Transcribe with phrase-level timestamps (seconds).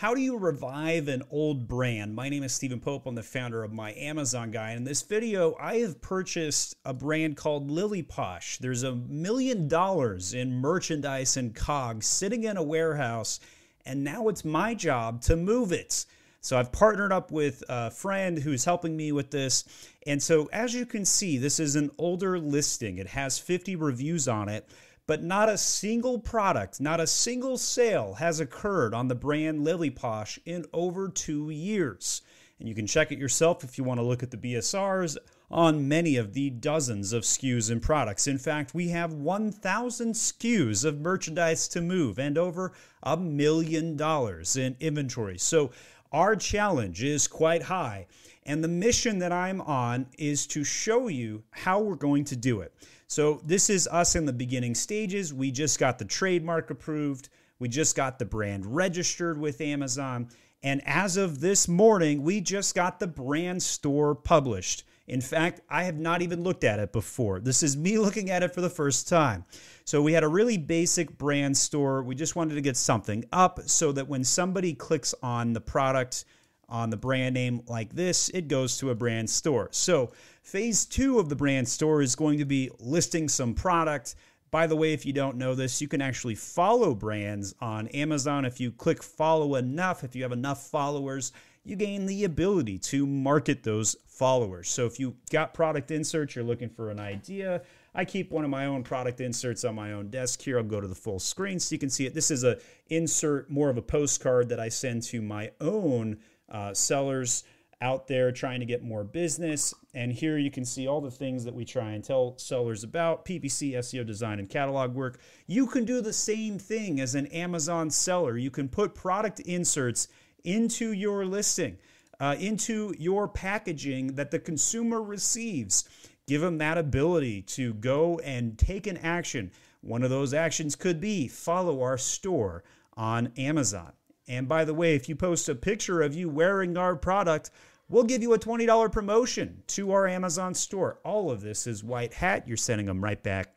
[0.00, 2.14] How do you revive an old brand?
[2.14, 3.04] My name is Stephen Pope.
[3.04, 4.70] I'm the founder of My Amazon Guy.
[4.70, 8.56] In this video, I have purchased a brand called Lily Posh.
[8.56, 13.40] There's a million dollars in merchandise and cogs sitting in a warehouse,
[13.84, 16.06] and now it's my job to move it.
[16.40, 19.64] So I've partnered up with a friend who's helping me with this.
[20.06, 22.96] And so as you can see, this is an older listing.
[22.96, 24.66] It has 50 reviews on it
[25.10, 29.90] but not a single product, not a single sale has occurred on the brand Lily
[29.90, 32.22] Posh in over two years.
[32.60, 35.16] And you can check it yourself if you want to look at the BSRs
[35.50, 38.28] on many of the dozens of SKUs and products.
[38.28, 42.72] In fact, we have 1,000 SKUs of merchandise to move and over
[43.02, 45.38] a million dollars in inventory.
[45.38, 45.72] So
[46.12, 48.06] our challenge is quite high.
[48.44, 52.60] And the mission that I'm on is to show you how we're going to do
[52.60, 52.74] it.
[53.06, 55.34] So, this is us in the beginning stages.
[55.34, 57.28] We just got the trademark approved,
[57.58, 60.28] we just got the brand registered with Amazon.
[60.62, 64.84] And as of this morning, we just got the brand store published.
[65.10, 67.40] In fact, I have not even looked at it before.
[67.40, 69.44] This is me looking at it for the first time.
[69.84, 72.04] So we had a really basic brand store.
[72.04, 76.26] We just wanted to get something up so that when somebody clicks on the product,
[76.68, 79.68] on the brand name like this, it goes to a brand store.
[79.72, 84.14] So, phase two of the brand store is going to be listing some product.
[84.52, 88.44] By the way, if you don't know this, you can actually follow brands on Amazon.
[88.44, 91.32] If you click follow enough, if you have enough followers,
[91.64, 94.68] you gain the ability to market those followers.
[94.68, 97.62] So if you got product inserts, you're looking for an idea.
[97.94, 100.58] I keep one of my own product inserts on my own desk here.
[100.58, 102.14] I'll go to the full screen so you can see it.
[102.14, 106.72] This is a insert, more of a postcard that I send to my own uh,
[106.74, 107.44] sellers
[107.82, 109.72] out there trying to get more business.
[109.94, 113.24] And here you can see all the things that we try and tell sellers about
[113.24, 115.18] PPC, SEO design, and catalog work.
[115.46, 118.36] You can do the same thing as an Amazon seller.
[118.36, 120.08] You can put product inserts
[120.44, 121.78] into your listing,
[122.18, 125.88] uh, into your packaging that the consumer receives.
[126.26, 129.50] Give them that ability to go and take an action.
[129.80, 132.62] One of those actions could be follow our store
[132.96, 133.92] on Amazon.
[134.28, 137.50] And by the way, if you post a picture of you wearing our product,
[137.88, 141.00] we'll give you a $20 promotion to our Amazon store.
[141.02, 142.46] All of this is white hat.
[142.46, 143.56] You're sending them right back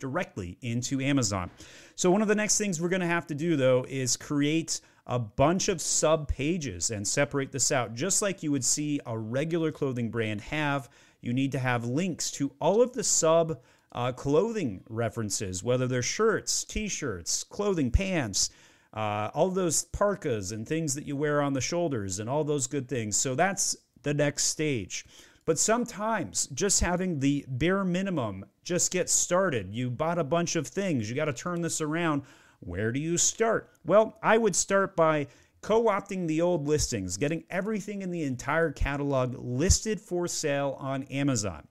[0.00, 1.50] directly into Amazon.
[1.94, 4.80] So, one of the next things we're going to have to do, though, is create
[5.06, 9.16] a bunch of sub pages and separate this out, just like you would see a
[9.16, 10.88] regular clothing brand have.
[11.20, 13.60] You need to have links to all of the sub
[13.92, 18.50] uh, clothing references, whether they're shirts, t shirts, clothing, pants
[18.92, 22.66] uh, all those parkas and things that you wear on the shoulders and all those
[22.66, 23.16] good things.
[23.16, 25.04] So that's the next stage.
[25.44, 29.74] But sometimes just having the bare minimum just get started.
[29.74, 32.22] You bought a bunch of things, you got to turn this around.
[32.60, 33.68] Where do you start?
[33.84, 35.26] Well, I would start by
[35.60, 41.02] co opting the old listings, getting everything in the entire catalog listed for sale on
[41.04, 41.66] Amazon.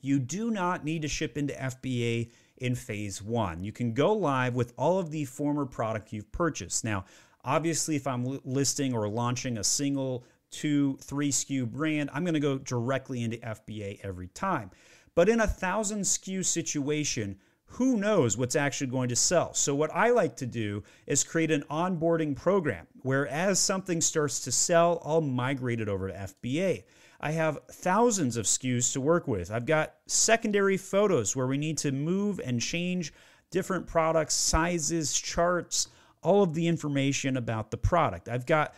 [0.00, 3.62] You do not need to ship into FBA in phase one.
[3.62, 6.82] You can go live with all of the former product you've purchased.
[6.82, 7.04] Now,
[7.44, 12.40] obviously, if I'm listing or launching a single, two, three SKU brand, I'm going to
[12.40, 14.70] go directly into FBA every time.
[15.14, 19.54] But in a thousand SKU situation, who knows what's actually going to sell.
[19.54, 24.40] So, what I like to do is create an onboarding program where as something starts
[24.40, 26.84] to sell, I'll migrate it over to FBA.
[27.20, 29.50] I have thousands of SKUs to work with.
[29.50, 33.12] I've got secondary photos where we need to move and change
[33.50, 35.88] different products, sizes, charts,
[36.22, 38.28] all of the information about the product.
[38.28, 38.74] I've got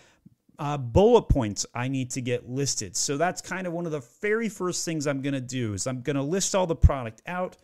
[0.58, 2.96] uh, bullet points I need to get listed.
[2.96, 5.86] So that's kind of one of the very first things I'm going to do is
[5.86, 7.56] I'm going to list all the product out.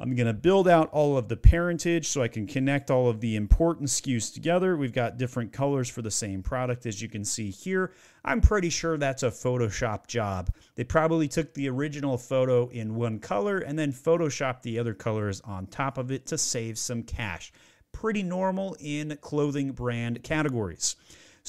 [0.00, 3.20] I'm going to build out all of the parentage so I can connect all of
[3.20, 4.76] the important SKUs together.
[4.76, 7.92] We've got different colors for the same product as you can see here.
[8.24, 10.50] I'm pretty sure that's a Photoshop job.
[10.76, 15.40] They probably took the original photo in one color and then Photoshopped the other colors
[15.40, 17.50] on top of it to save some cash.
[17.90, 20.94] Pretty normal in clothing brand categories.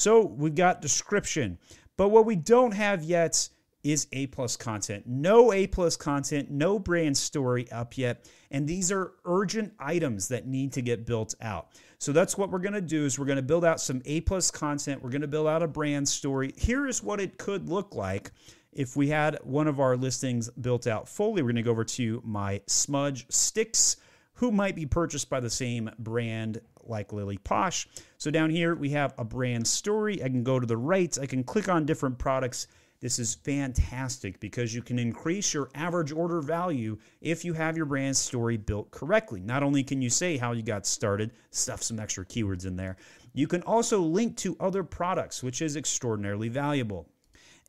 [0.00, 1.58] So we've got description,
[1.98, 3.46] but what we don't have yet
[3.82, 5.04] is A plus content.
[5.06, 8.26] No A plus content, no brand story up yet.
[8.50, 11.68] And these are urgent items that need to get built out.
[11.98, 14.22] So that's what we're going to do is we're going to build out some A
[14.22, 15.02] plus content.
[15.02, 16.54] We're going to build out a brand story.
[16.56, 18.30] Here is what it could look like
[18.72, 21.42] if we had one of our listings built out fully.
[21.42, 23.98] We're going to go over to my smudge sticks
[24.40, 27.88] who might be purchased by the same brand like Lily Posh.
[28.18, 30.22] So down here we have a brand story.
[30.22, 31.16] I can go to the right.
[31.20, 32.66] I can click on different products
[33.00, 37.86] this is fantastic because you can increase your average order value if you have your
[37.86, 39.40] brand story built correctly.
[39.40, 42.96] Not only can you say how you got started, stuff some extra keywords in there,
[43.32, 47.08] You can also link to other products, which is extraordinarily valuable.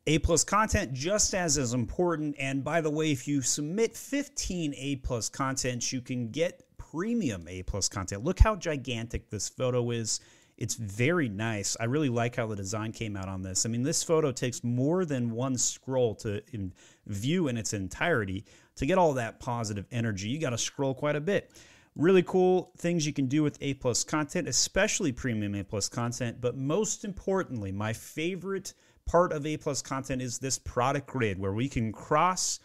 [0.08, 2.34] A plus content just as as important.
[2.38, 7.46] And by the way, if you submit 15 A plus contents, you can get premium
[7.48, 8.22] A plus content.
[8.22, 10.20] Look how gigantic this photo is.
[10.58, 11.76] It's very nice.
[11.80, 13.64] I really like how the design came out on this.
[13.64, 16.72] I mean, this photo takes more than one scroll to in
[17.06, 18.44] view in its entirety.
[18.76, 21.50] To get all that positive energy, you got to scroll quite a bit.
[21.96, 26.40] Really cool things you can do with A plus content, especially premium A plus content.
[26.40, 28.74] But most importantly, my favorite
[29.06, 32.60] part of A plus content is this product grid where we can cross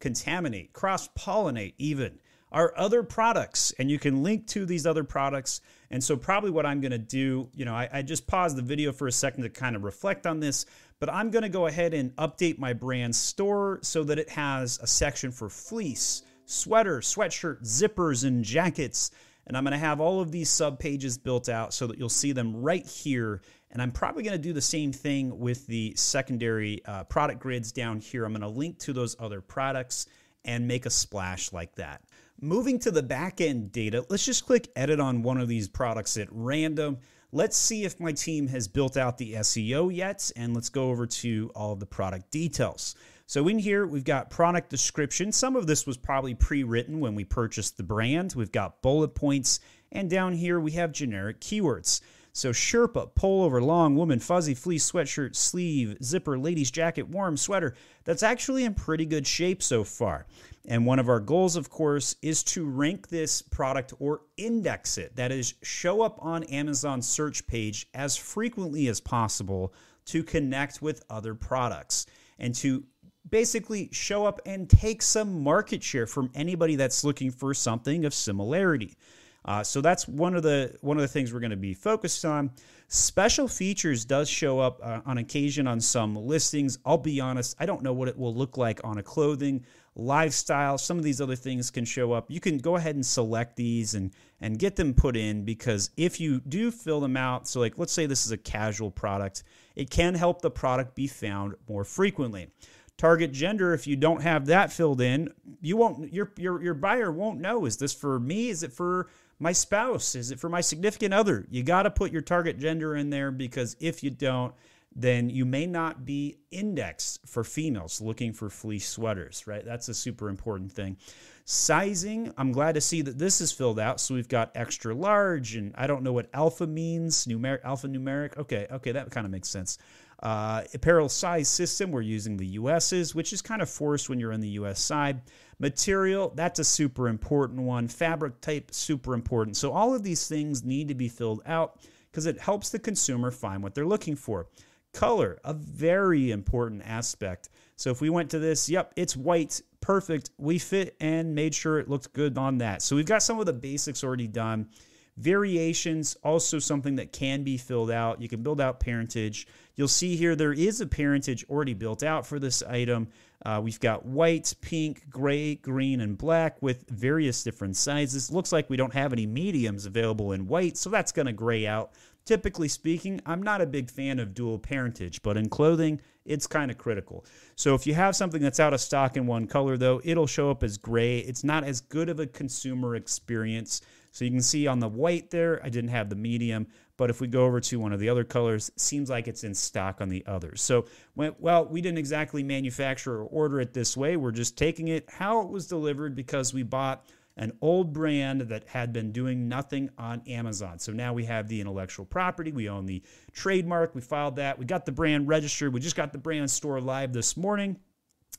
[0.00, 2.18] contaminate, cross pollinate even
[2.52, 5.60] our other products and you can link to these other products
[5.90, 8.62] and so probably what i'm going to do you know I, I, just paused the
[8.62, 10.66] video for a second to kind of reflect on this
[10.98, 14.78] but i'm going to go ahead and update my brand store so that it has
[14.82, 19.10] a section for fleece sweater sweatshirt zippers and jackets
[19.46, 22.08] and i'm going to have all of these sub pages built out so that you'll
[22.08, 23.40] see them right here
[23.72, 27.70] and I'm probably going to do the same thing with the secondary uh, product grids
[27.70, 28.24] down here.
[28.24, 30.06] I'm going to link to those other products
[30.44, 32.02] and make a splash like that.
[32.42, 36.28] Moving to the backend data, let's just click edit on one of these products at
[36.30, 36.96] random.
[37.32, 41.06] Let's see if my team has built out the SEO yet, and let's go over
[41.06, 42.94] to all of the product details.
[43.26, 45.32] So in here, we've got product description.
[45.32, 48.32] Some of this was probably pre-written when we purchased the brand.
[48.34, 49.60] We've got bullet points,
[49.92, 52.00] and down here we have generic keywords.
[52.32, 57.74] So Sherpa, pullover, long, woman, fuzzy, fleece, sweatshirt, sleeve, zipper, ladies' jacket, warm sweater.
[58.04, 60.26] That's actually in pretty good shape so far.
[60.68, 65.16] And one of our goals, of course, is to rank this product or index it.
[65.16, 69.72] That is, show up on Amazon's search page as frequently as possible
[70.06, 72.06] to connect with other products
[72.38, 72.84] and to
[73.28, 78.12] basically show up and take some market share from anybody that's looking for something of
[78.12, 78.96] similarity.
[79.44, 82.24] Uh, so that's one of the one of the things we're going to be focused
[82.24, 82.50] on.
[82.88, 86.78] Special features does show up uh, on occasion on some listings.
[86.84, 89.64] I'll be honest, I don't know what it will look like on a clothing
[90.00, 90.78] lifestyle.
[90.78, 92.30] Some of these other things can show up.
[92.30, 96.18] You can go ahead and select these and and get them put in because if
[96.18, 99.42] you do fill them out, so like let's say this is a casual product,
[99.76, 102.48] it can help the product be found more frequently
[102.96, 105.32] target gender if you don't have that filled in
[105.62, 109.08] you won't your your your buyer won't know is this for me is it for
[109.40, 110.14] my spouse?
[110.14, 111.46] Is it for my significant other?
[111.50, 114.54] You got to put your target gender in there because if you don't,
[114.94, 119.64] then you may not be indexed for females looking for fleece sweaters, right?
[119.64, 120.96] That's a super important thing.
[121.44, 124.00] Sizing, I'm glad to see that this is filled out.
[124.00, 128.36] So we've got extra large, and I don't know what alpha means, numeric, alpha numeric.
[128.36, 129.78] Okay, okay, that kind of makes sense.
[130.22, 134.32] Uh, apparel size system, we're using the US's, which is kind of forced when you're
[134.32, 135.22] on the US side.
[135.58, 137.88] Material, that's a super important one.
[137.88, 139.56] Fabric type, super important.
[139.56, 143.30] So all of these things need to be filled out because it helps the consumer
[143.30, 144.46] find what they're looking for.
[144.92, 147.48] Color, a very important aspect.
[147.76, 150.30] So if we went to this, yep, it's white, perfect.
[150.36, 152.82] We fit and made sure it looked good on that.
[152.82, 154.68] So we've got some of the basics already done.
[155.16, 158.20] Variations, also something that can be filled out.
[158.20, 159.46] You can build out parentage.
[159.76, 163.08] You'll see here there is a parentage already built out for this item.
[163.44, 168.30] Uh, we've got white, pink, gray, green, and black with various different sizes.
[168.30, 171.66] Looks like we don't have any mediums available in white, so that's going to gray
[171.66, 171.92] out.
[172.30, 176.70] Typically speaking, I'm not a big fan of dual parentage, but in clothing, it's kind
[176.70, 177.24] of critical.
[177.56, 180.48] So if you have something that's out of stock in one color, though, it'll show
[180.48, 181.18] up as gray.
[181.18, 183.80] It's not as good of a consumer experience.
[184.12, 187.20] So you can see on the white there, I didn't have the medium, but if
[187.20, 190.08] we go over to one of the other colors, seems like it's in stock on
[190.08, 190.62] the others.
[190.62, 194.16] So, well, we didn't exactly manufacture or order it this way.
[194.16, 197.06] We're just taking it how it was delivered because we bought
[197.36, 200.78] an old brand that had been doing nothing on Amazon.
[200.78, 204.64] So now we have the intellectual property, we own the trademark, we filed that, we
[204.64, 207.78] got the brand registered, we just got the brand store live this morning.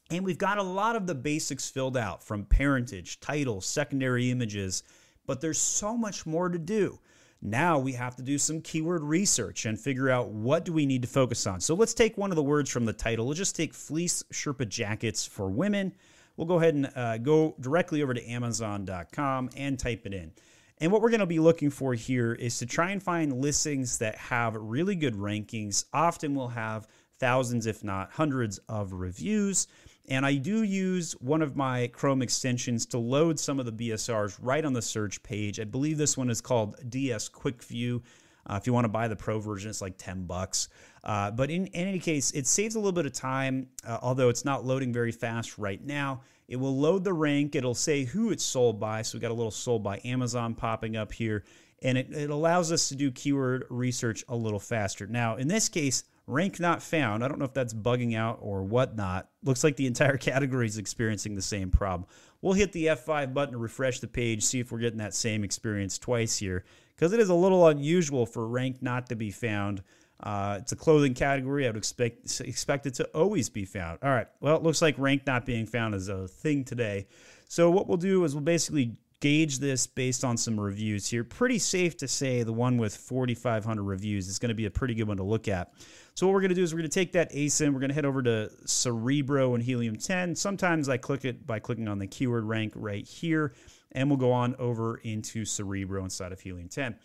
[0.10, 4.84] And we've got a lot of the basics filled out from parentage, title, secondary images,
[5.26, 7.00] but there's so much more to do.
[7.42, 11.02] Now we have to do some keyword research and figure out what do we need
[11.02, 11.60] to focus on.
[11.60, 13.26] So let's take one of the words from the title.
[13.26, 15.94] We'll just take fleece Sherpa jackets for women.
[16.38, 20.32] We'll go ahead and uh, go directly over to Amazon.com and type it in.
[20.80, 24.00] And what we're going to be looking for here is to try and find listings
[24.00, 25.86] that have really good rankings.
[25.94, 26.88] Often we'll have
[27.20, 29.68] thousands, if not hundreds, of reviews.
[30.10, 34.40] And I do use one of my Chrome extensions to load some of the BSRs
[34.42, 35.60] right on the search page.
[35.60, 38.02] I believe this one is called DS Quick View.
[38.48, 40.70] Uh, if you want to buy the pro version, it's like 10 bucks.
[41.04, 44.30] Uh, but in, in, any case, it saves a little bit of time, uh, although
[44.30, 46.22] it's not loading very fast right now.
[46.48, 47.56] It will load the rank.
[47.56, 49.02] It'll say who it's sold by.
[49.04, 51.44] So we got a little sold by Amazon popping up here.
[51.84, 55.08] and it, it allows us to do keyword research a little faster.
[55.08, 57.24] Now, in this case, rank not found.
[57.24, 59.30] I don't know if that's bugging out or whatnot.
[59.44, 62.08] Looks like the entire category is experiencing the same problem.
[62.42, 65.44] We'll hit the F5 button to refresh the page, see if we're getting that same
[65.44, 66.66] experience twice here,
[67.02, 69.82] because it is a little unusual for rank not to be found.
[70.22, 71.66] Uh, it's a clothing category.
[71.66, 73.98] I would expect expect it to always be found.
[74.04, 74.28] All right.
[74.40, 77.08] Well, it looks like rank not being found is a thing today.
[77.48, 81.24] So what we'll do is we'll basically gauge this based on some reviews here.
[81.24, 84.94] Pretty safe to say the one with 4,500 reviews is going to be a pretty
[84.94, 85.74] good one to look at.
[86.14, 87.90] So what we're going to do is we're going to take that ASIN, we're going
[87.90, 90.36] to head over to Cerebro and Helium 10.
[90.36, 93.54] Sometimes I click it by clicking on the keyword rank right here,
[93.92, 96.96] and we'll go on over into Cerebro inside of Helium 10.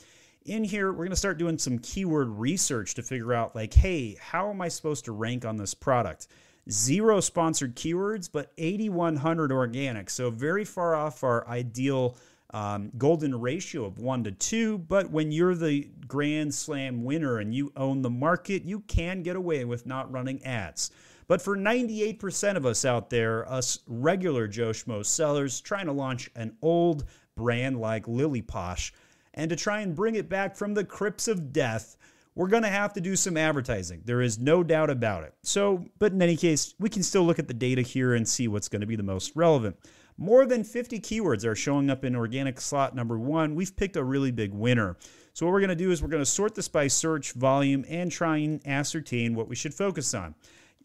[0.44, 4.16] In here, we're going to start doing some keyword research to figure out like, hey,
[4.20, 6.28] how am I supposed to rank on this product?
[6.70, 10.10] zero sponsored keywords, but 8,100 organic.
[10.10, 12.16] So very far off our ideal
[12.50, 14.78] um, golden ratio of one to two.
[14.78, 19.36] But when you're the Grand Slam winner and you own the market, you can get
[19.36, 20.90] away with not running ads.
[21.28, 26.30] But for 98% of us out there, us regular Joe Schmo sellers trying to launch
[26.36, 27.04] an old
[27.36, 28.92] brand like Lily Posh,
[29.34, 31.96] and to try and bring it back from the crypts of death,
[32.34, 34.02] we're going to have to do some advertising.
[34.04, 35.34] There is no doubt about it.
[35.42, 38.46] So, but in any case, we can still look at the data here and see
[38.46, 39.76] what's going to be the most relevant.
[40.18, 43.54] More than 50 keywords are showing up in organic slot number one.
[43.54, 44.96] We've picked a really big winner.
[45.32, 47.84] So, what we're going to do is we're going to sort this by search volume
[47.88, 50.34] and try and ascertain what we should focus on.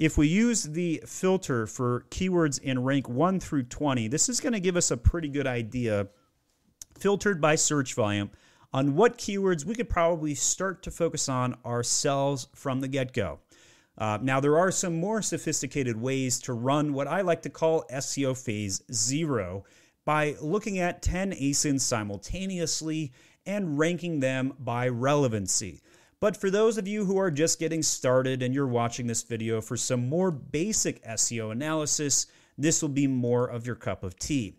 [0.01, 4.53] If we use the filter for keywords in rank 1 through 20, this is going
[4.53, 6.08] to give us a pretty good idea,
[6.98, 8.31] filtered by search volume,
[8.74, 13.41] on what keywords we could probably start to focus on ourselves from the get go.
[13.96, 17.86] Uh, now, there are some more sophisticated ways to run what I like to call
[17.93, 19.65] SEO phase zero
[20.03, 23.12] by looking at 10 ASINs simultaneously
[23.46, 25.79] and ranking them by relevancy.
[26.22, 29.60] But for those of you who are just getting started and you're watching this video
[29.60, 32.28] for some more basic SEO analysis,
[32.60, 34.54] this will be more of your cup of tea.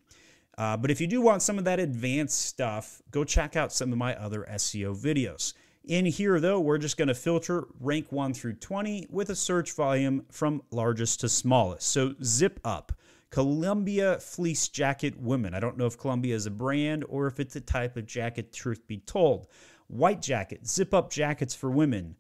[0.59, 3.93] Uh, but if you do want some of that advanced stuff, go check out some
[3.93, 5.55] of my other SEO videos.
[5.85, 9.73] In here, though, we're just going to filter rank 1 through 20 with a search
[9.73, 11.87] volume from largest to smallest.
[11.87, 12.93] So zip up.
[13.31, 15.55] Columbia Fleece Jacket Women.
[15.55, 18.53] I don't know if Columbia is a brand or if it's a type of jacket,
[18.53, 19.47] truth be told.
[19.93, 22.17] White Jacket, zip up jackets for women.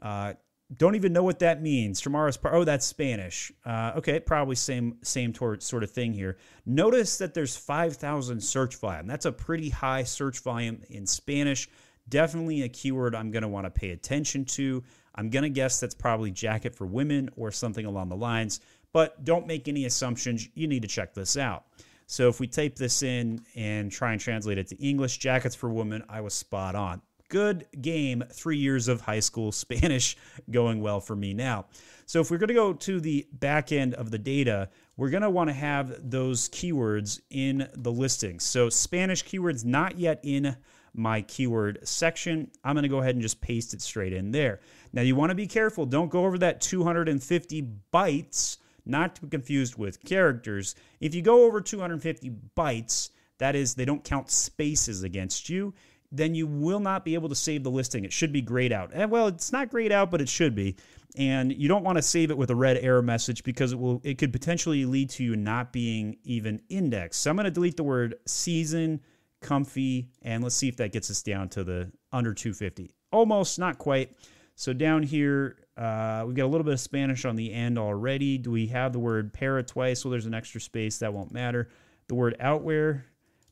[0.00, 0.34] Uh,
[0.76, 2.00] don't even know what that means.
[2.00, 3.52] Tramaris, oh, that's Spanish.
[3.64, 6.38] Uh, okay, probably same same sort of thing here.
[6.64, 9.06] Notice that there's 5,000 search volume.
[9.06, 11.68] That's a pretty high search volume in Spanish.
[12.08, 14.84] Definitely a keyword I'm going to want to pay attention to.
[15.14, 18.60] I'm going to guess that's probably jacket for women or something along the lines,
[18.92, 20.48] but don't make any assumptions.
[20.54, 21.64] You need to check this out.
[22.06, 25.70] So if we type this in and try and translate it to English, jackets for
[25.70, 28.24] women, I was spot on good game.
[28.32, 30.16] Three years of high school Spanish
[30.50, 31.66] going well for me now.
[32.06, 35.22] So if we're going to go to the back end of the data, we're going
[35.22, 38.44] to want to have those keywords in the listings.
[38.44, 40.56] So Spanish keywords not yet in
[40.94, 42.50] my keyword section.
[42.64, 44.60] I'm going to go ahead and just paste it straight in there.
[44.92, 45.84] Now you want to be careful.
[45.84, 50.74] Don't go over that 250 bytes, not to be confused with characters.
[51.00, 55.74] If you go over 250 bytes, that is, they don't count spaces against you
[56.12, 58.04] then you will not be able to save the listing.
[58.04, 58.90] It should be grayed out.
[58.92, 60.76] And well, it's not grayed out, but it should be.
[61.16, 64.00] And you don't want to save it with a red error message because it will
[64.04, 67.22] it could potentially lead to you not being even indexed.
[67.22, 69.00] So I'm going to delete the word season,
[69.40, 72.94] comfy, and let's see if that gets us down to the under 250.
[73.12, 74.16] Almost, not quite.
[74.56, 78.38] So down here, uh, we've got a little bit of Spanish on the end already.
[78.38, 80.04] Do we have the word para twice?
[80.04, 80.98] Well, there's an extra space.
[80.98, 81.68] That won't matter.
[82.08, 83.04] The word outwear,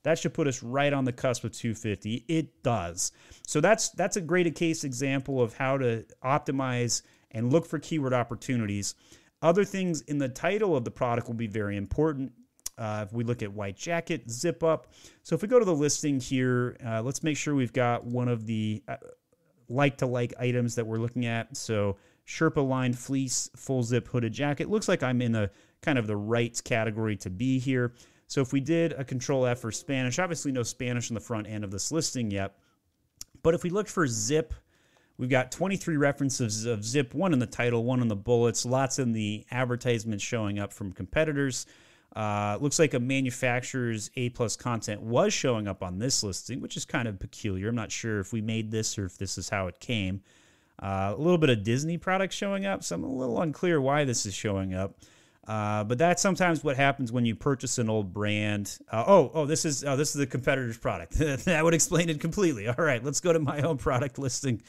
[0.05, 2.25] that should put us right on the cusp of 250.
[2.29, 3.13] It does.
[3.47, 8.15] So that's that's a great case example of how to optimize and look for keyword
[8.15, 8.95] opportunities.
[9.43, 12.33] Other things in the title of the product will be very important.
[12.77, 14.93] Uh, if we look at white jacket, zip up.
[15.23, 18.29] So if we go to the listing here, uh, let's make sure we've got one
[18.29, 18.83] of the
[19.69, 21.57] like to like items that we're looking at.
[21.57, 21.97] So
[22.27, 24.69] Sherpa lined fleece, full zip hooded jacket.
[24.69, 25.51] Looks like I'm in the
[25.83, 27.93] kind of the right category to be here.
[28.27, 31.47] So if we did a control F for Spanish, obviously no Spanish on the front
[31.47, 32.57] end of this listing yet.
[33.43, 34.55] But if we looked for zip,
[35.19, 38.99] we've got 23 references of zip, one in the title, one in the bullets, lots
[38.99, 41.67] in the advertisements showing up from competitors.
[42.17, 46.77] Uh, looks like a manufacturer's A plus content was showing up on this listing, which
[46.77, 47.69] is kind of peculiar.
[47.69, 50.23] I'm not sure if we made this or if this is how it came.
[50.81, 54.05] Uh, a little bit of Disney products showing up, so I'm a little unclear why
[54.05, 54.97] this is showing up.
[55.47, 58.79] Uh, but that's sometimes what happens when you purchase an old brand.
[58.91, 61.13] Uh, oh, oh, this is oh, this is a competitor's product.
[61.19, 62.67] that would explain it completely.
[62.69, 64.63] All right, let's go to my own product listing.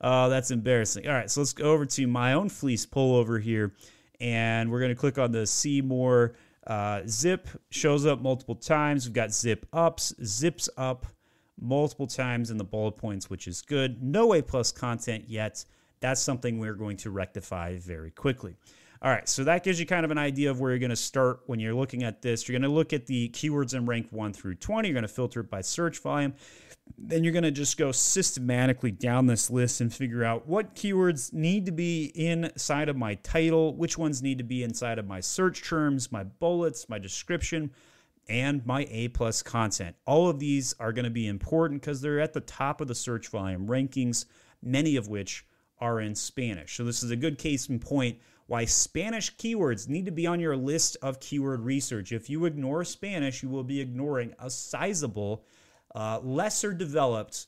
[0.00, 1.06] Oh, that's embarrassing.
[1.06, 3.74] All right, so let's go over to my own fleece pullover here,
[4.20, 6.34] and we're gonna click on the see more.
[6.66, 9.04] Uh, zip shows up multiple times.
[9.06, 11.04] We've got zip ups, zips up
[11.60, 14.02] multiple times in the bullet points, which is good.
[14.02, 15.62] No A plus content yet.
[16.00, 18.56] That's something we're going to rectify very quickly.
[19.02, 20.96] All right, so that gives you kind of an idea of where you're going to
[20.96, 22.48] start when you're looking at this.
[22.48, 24.88] You're going to look at the keywords in rank 1 through 20.
[24.88, 26.34] You're going to filter it by search volume.
[26.96, 31.32] Then you're going to just go systematically down this list and figure out what keywords
[31.32, 35.20] need to be inside of my title, which ones need to be inside of my
[35.20, 37.70] search terms, my bullets, my description,
[38.28, 39.96] and my A plus content.
[40.06, 42.94] All of these are going to be important because they're at the top of the
[42.94, 44.24] search volume rankings,
[44.62, 45.44] many of which
[45.78, 46.76] are in Spanish.
[46.76, 50.40] So this is a good case in point why Spanish keywords need to be on
[50.40, 52.12] your list of keyword research.
[52.12, 55.44] If you ignore Spanish, you will be ignoring a sizable,
[55.94, 57.46] uh, lesser developed,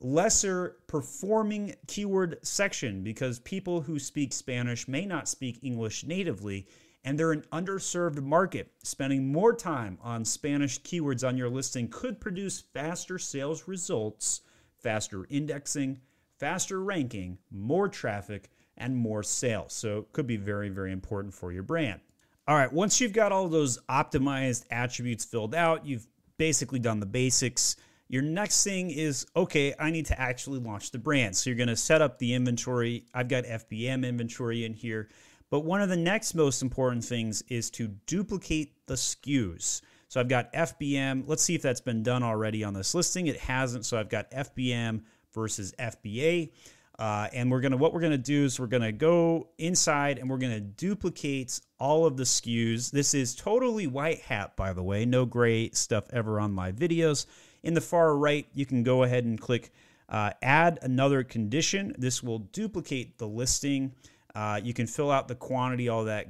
[0.00, 6.66] lesser performing keyword section because people who speak Spanish may not speak English natively
[7.06, 8.72] and they're an underserved market.
[8.82, 14.42] Spending more time on Spanish keywords on your listing could produce faster sales results,
[14.76, 16.00] faster indexing,
[16.38, 19.72] faster ranking, more traffic, and more sales.
[19.72, 22.00] So it could be very, very important for your brand.
[22.48, 26.06] All right, once you've got all those optimized attributes filled out, you've
[26.38, 27.76] basically done the basics.
[28.08, 31.36] Your next thing is okay, I need to actually launch the brand.
[31.36, 33.04] So you're going to set up the inventory.
[33.12, 35.08] I've got FBM inventory in here.
[35.50, 39.80] But one of the next most important things is to duplicate the SKUs.
[40.08, 41.24] So I've got FBM.
[41.26, 43.26] Let's see if that's been done already on this listing.
[43.26, 43.84] It hasn't.
[43.86, 45.02] So I've got FBM
[45.32, 46.50] versus FBA.
[46.98, 50.38] Uh, and we're gonna what we're gonna do is we're gonna go inside and we're
[50.38, 52.90] gonna duplicate all of the SKUs.
[52.90, 57.26] This is totally white hat, by the way, no gray stuff ever on my videos.
[57.62, 59.72] In the far right, you can go ahead and click
[60.08, 61.94] uh, add another condition.
[61.98, 63.92] This will duplicate the listing.
[64.34, 66.28] Uh, you can fill out the quantity, all that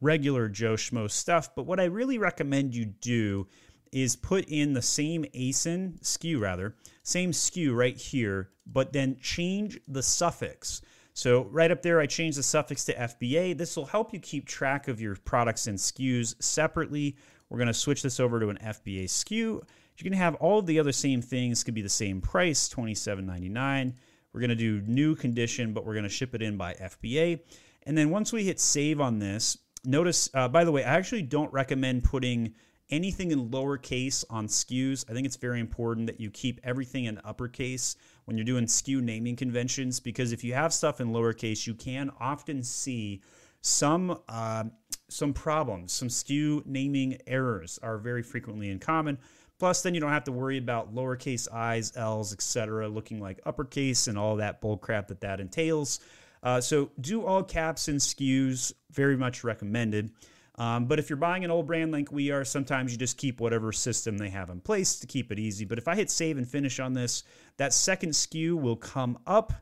[0.00, 1.54] regular Joe Schmo stuff.
[1.54, 3.46] But what I really recommend you do
[3.92, 6.74] is put in the same ASIN SKU rather,
[7.08, 10.82] same SKU right here, but then change the suffix.
[11.14, 13.56] So right up there, I changed the suffix to FBA.
[13.56, 17.16] This will help you keep track of your products and SKUs separately.
[17.48, 19.62] We're gonna switch this over to an FBA SKU.
[19.96, 23.94] You can have all of the other same things, could be the same price, $27.99.
[24.32, 27.40] We're gonna do new condition, but we're gonna ship it in by FBA.
[27.84, 31.22] And then once we hit save on this, notice, uh, by the way, I actually
[31.22, 32.54] don't recommend putting
[32.90, 35.04] anything in lowercase on SKUs.
[35.08, 39.02] I think it's very important that you keep everything in uppercase when you're doing SKU
[39.02, 43.22] naming conventions because if you have stuff in lowercase, you can often see
[43.60, 44.64] some uh,
[45.08, 45.92] some problems.
[45.92, 49.18] Some SKU naming errors are very frequently in common.
[49.58, 54.06] Plus, then you don't have to worry about lowercase i's, l's, etc., looking like uppercase
[54.06, 55.98] and all that bullcrap that that entails.
[56.42, 58.72] Uh, so, do all caps and SKUs.
[58.92, 60.12] Very much recommended.
[60.58, 63.40] Um, but if you're buying an old brand like we are, sometimes you just keep
[63.40, 65.64] whatever system they have in place to keep it easy.
[65.64, 67.22] But if I hit save and finish on this,
[67.58, 69.52] that second SKU will come up.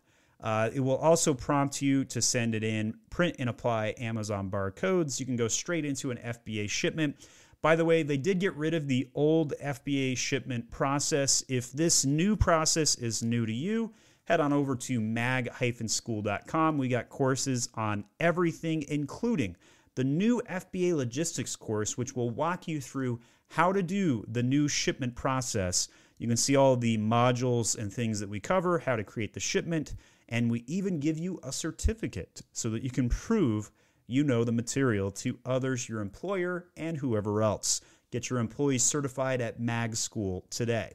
[0.41, 5.21] Uh, it will also prompt you to send it in, print and apply Amazon barcodes.
[5.21, 7.17] You can go straight into an FBA shipment.
[7.61, 11.45] By the way, they did get rid of the old FBA shipment process.
[11.49, 13.93] If this new process is new to you,
[14.25, 16.79] head on over to mag-school.com.
[16.79, 19.57] We got courses on everything, including
[19.97, 24.69] the new FBA logistics course, which will walk you through how to do the new
[24.69, 25.89] shipment process.
[26.19, 29.41] You can see all the modules and things that we cover, how to create the
[29.41, 29.95] shipment,
[30.29, 33.71] and we even give you a certificate so that you can prove
[34.07, 37.81] you know the material to others, your employer, and whoever else.
[38.13, 40.95] Get your employees certified at Mag School today.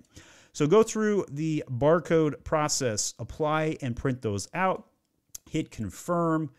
[0.54, 4.88] So go through the barcode process, apply and print those out,
[5.50, 6.52] hit confirm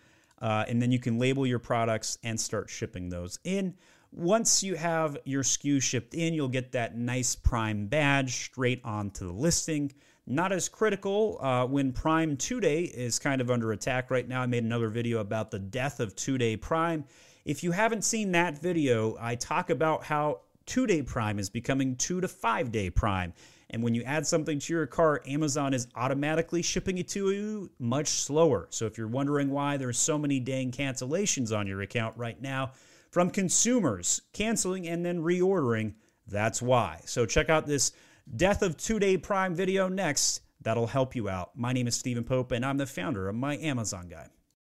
[0.43, 3.75] uh, and then you can label your products and start shipping those in.
[4.11, 9.27] Once you have your SKU shipped in, you'll get that nice Prime badge straight onto
[9.27, 9.91] the listing.
[10.27, 14.43] Not as critical uh, when Prime two day is kind of under attack right now.
[14.43, 17.05] I made another video about the death of two day Prime.
[17.45, 21.97] If you haven't seen that video, I talk about how two day Prime is becoming
[21.97, 23.33] two to five day Prime.
[23.73, 27.71] And when you add something to your cart, Amazon is automatically shipping it to you
[27.79, 28.67] much slower.
[28.71, 32.73] So if you're wondering why there's so many dang cancellations on your account right now
[33.11, 35.95] from consumers canceling and then reordering,
[36.27, 37.01] that's why.
[37.07, 37.93] So check out this
[38.37, 40.43] Death of Two Day Prime video next.
[40.61, 41.57] That'll help you out.
[41.57, 44.29] My name is Stephen Pope, and I'm the founder of My Amazon Guy.